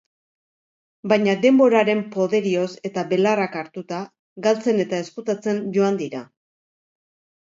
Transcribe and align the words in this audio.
Baina 1.11 1.33
denboraren 1.41 1.99
poderioz, 2.15 2.69
eta 2.89 3.03
belarrak 3.11 3.57
hartuta, 3.61 3.99
galtzen 4.47 4.81
eta 4.85 5.03
ezkutatzen 5.05 5.61
joan 5.77 6.01
dira. 6.01 6.23